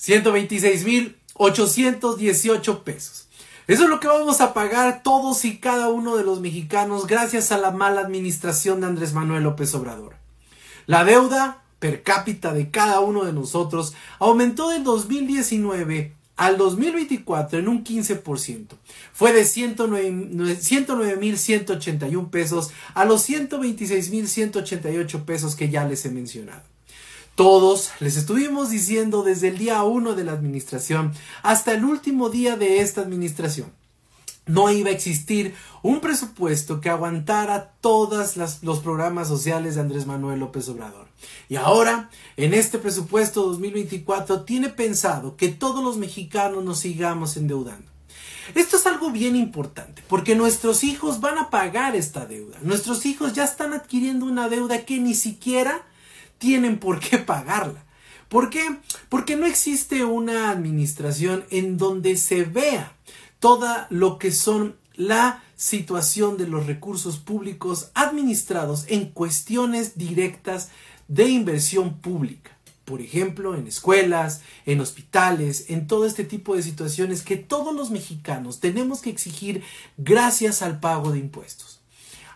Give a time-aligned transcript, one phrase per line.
[0.00, 3.28] 126.818 pesos.
[3.66, 7.52] Eso es lo que vamos a pagar todos y cada uno de los mexicanos gracias
[7.52, 10.16] a la mala administración de Andrés Manuel López Obrador.
[10.86, 17.68] La deuda per cápita de cada uno de nosotros aumentó del 2019 al 2024 en
[17.68, 18.68] un 15%.
[19.12, 26.62] Fue de 109.181 pesos a los 126.188 pesos que ya les he mencionado.
[27.38, 31.12] Todos les estuvimos diciendo desde el día 1 de la administración
[31.44, 33.72] hasta el último día de esta administración.
[34.46, 35.54] No iba a existir
[35.84, 41.06] un presupuesto que aguantara todos los programas sociales de Andrés Manuel López Obrador.
[41.48, 47.88] Y ahora, en este presupuesto 2024, tiene pensado que todos los mexicanos nos sigamos endeudando.
[48.56, 52.58] Esto es algo bien importante, porque nuestros hijos van a pagar esta deuda.
[52.62, 55.84] Nuestros hijos ya están adquiriendo una deuda que ni siquiera
[56.38, 57.84] tienen por qué pagarla.
[58.28, 58.78] ¿Por qué?
[59.08, 62.92] Porque no existe una administración en donde se vea
[63.38, 70.70] toda lo que son la situación de los recursos públicos administrados en cuestiones directas
[71.08, 72.58] de inversión pública.
[72.84, 77.90] Por ejemplo, en escuelas, en hospitales, en todo este tipo de situaciones que todos los
[77.90, 79.62] mexicanos tenemos que exigir
[79.96, 81.80] gracias al pago de impuestos.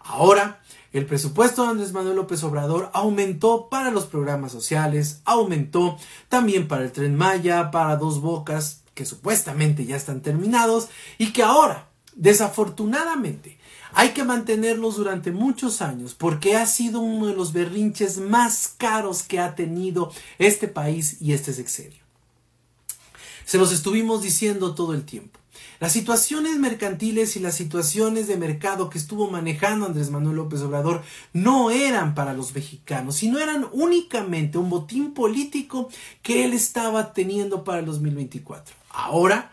[0.00, 0.60] Ahora,
[0.92, 5.96] el presupuesto de Andrés Manuel López Obrador aumentó para los programas sociales, aumentó
[6.28, 11.42] también para el tren Maya, para dos bocas, que supuestamente ya están terminados y que
[11.42, 13.58] ahora, desafortunadamente,
[13.92, 19.22] hay que mantenerlos durante muchos años porque ha sido uno de los berrinches más caros
[19.22, 22.00] que ha tenido este país y este sexenio.
[23.44, 25.39] Se los estuvimos diciendo todo el tiempo.
[25.78, 31.02] Las situaciones mercantiles y las situaciones de mercado que estuvo manejando Andrés Manuel López Obrador
[31.32, 35.88] no eran para los mexicanos, sino eran únicamente un botín político
[36.22, 38.74] que él estaba teniendo para el 2024.
[38.90, 39.52] Ahora,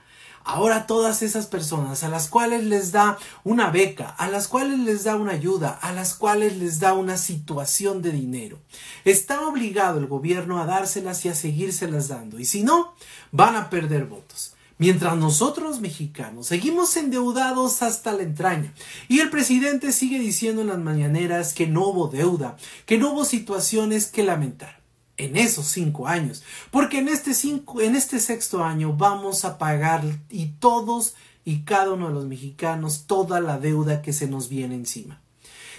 [0.50, 5.04] Ahora todas esas personas a las cuales les da una beca, a las cuales les
[5.04, 8.58] da una ayuda, a las cuales les da una situación de dinero,
[9.04, 12.39] está obligado el gobierno a dárselas y a seguírselas dando.
[12.39, 12.95] Y si no,
[13.33, 14.55] van a perder votos.
[14.80, 18.73] Mientras nosotros mexicanos seguimos endeudados hasta la entraña
[19.08, 23.26] y el presidente sigue diciendo en las mañaneras que no hubo deuda, que no hubo
[23.26, 24.82] situaciones que lamentar
[25.17, 30.04] en esos cinco años, porque en este, cinco, en este sexto año vamos a pagar
[30.30, 34.76] y todos y cada uno de los mexicanos toda la deuda que se nos viene
[34.76, 35.21] encima.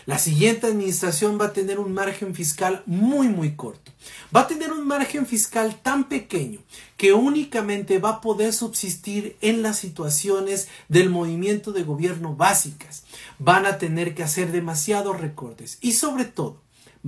[0.09, 3.93] La siguiente administración va a tener un margen fiscal muy muy corto.
[4.35, 6.61] Va a tener un margen fiscal tan pequeño
[6.97, 13.05] que únicamente va a poder subsistir en las situaciones del movimiento de gobierno básicas.
[13.39, 16.57] Van a tener que hacer demasiados recortes y sobre todo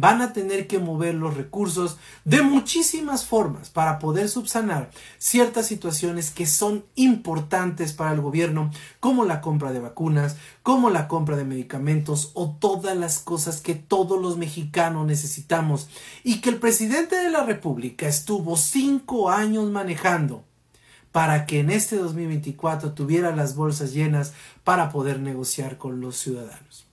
[0.00, 6.30] van a tener que mover los recursos de muchísimas formas para poder subsanar ciertas situaciones
[6.30, 11.44] que son importantes para el gobierno, como la compra de vacunas, como la compra de
[11.44, 15.88] medicamentos o todas las cosas que todos los mexicanos necesitamos
[16.24, 20.44] y que el presidente de la República estuvo cinco años manejando
[21.12, 24.32] para que en este 2024 tuviera las bolsas llenas
[24.64, 26.89] para poder negociar con los ciudadanos.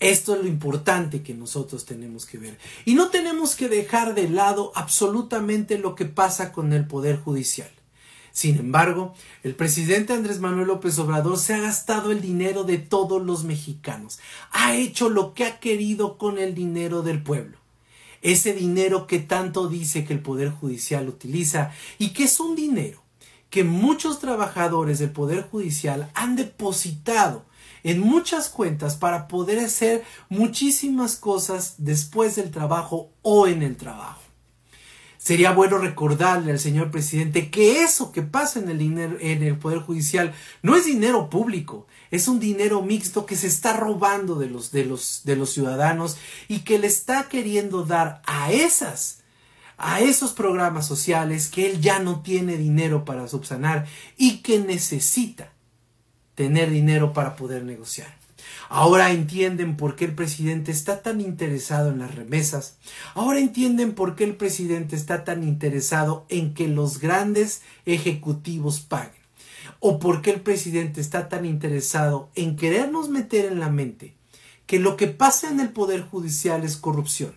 [0.00, 2.58] Esto es lo importante que nosotros tenemos que ver.
[2.84, 7.70] Y no tenemos que dejar de lado absolutamente lo que pasa con el Poder Judicial.
[8.30, 13.20] Sin embargo, el presidente Andrés Manuel López Obrador se ha gastado el dinero de todos
[13.20, 14.20] los mexicanos.
[14.52, 17.58] Ha hecho lo que ha querido con el dinero del pueblo.
[18.22, 23.02] Ese dinero que tanto dice que el Poder Judicial utiliza y que es un dinero
[23.50, 27.44] que muchos trabajadores del Poder Judicial han depositado
[27.82, 34.22] en muchas cuentas para poder hacer muchísimas cosas después del trabajo o en el trabajo.
[35.18, 39.58] Sería bueno recordarle al señor presidente que eso que pasa en el dinero en el
[39.58, 44.48] poder judicial no es dinero público, es un dinero mixto que se está robando de
[44.48, 46.16] los de los de los ciudadanos
[46.46, 49.18] y que le está queriendo dar a esas
[49.76, 53.86] a esos programas sociales que él ya no tiene dinero para subsanar
[54.16, 55.52] y que necesita
[56.38, 58.16] tener dinero para poder negociar.
[58.68, 62.76] Ahora entienden por qué el presidente está tan interesado en las remesas.
[63.14, 69.20] Ahora entienden por qué el presidente está tan interesado en que los grandes ejecutivos paguen.
[69.80, 74.14] O por qué el presidente está tan interesado en querernos meter en la mente
[74.66, 77.34] que lo que pasa en el Poder Judicial es corrupción.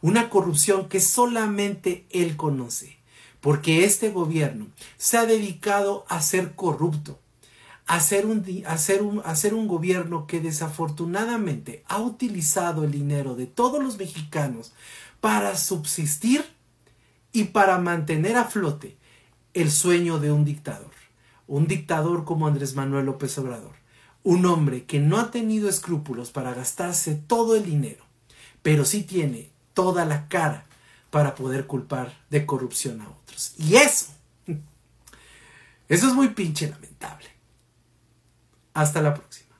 [0.00, 2.98] Una corrupción que solamente él conoce.
[3.40, 4.66] Porque este gobierno
[4.96, 7.21] se ha dedicado a ser corrupto
[7.92, 13.82] hacer un, hacer, un, hacer un gobierno que desafortunadamente ha utilizado el dinero de todos
[13.82, 14.72] los mexicanos
[15.20, 16.42] para subsistir
[17.32, 18.96] y para mantener a flote
[19.52, 20.90] el sueño de un dictador.
[21.46, 23.74] Un dictador como Andrés Manuel López Obrador.
[24.22, 28.04] Un hombre que no ha tenido escrúpulos para gastarse todo el dinero,
[28.62, 30.64] pero sí tiene toda la cara
[31.10, 33.52] para poder culpar de corrupción a otros.
[33.58, 34.06] Y eso,
[35.88, 37.32] eso es muy pinche lamentable.
[38.74, 39.51] Hasta la próxima.